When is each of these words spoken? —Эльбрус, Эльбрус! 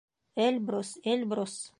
—Эльбрус, 0.45 0.89
Эльбрус! 1.11 1.53